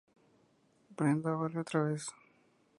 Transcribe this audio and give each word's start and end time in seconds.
Brenda 0.97 1.35
vuelve 1.35 1.59
otra 1.59 1.83
vez. 1.83 2.07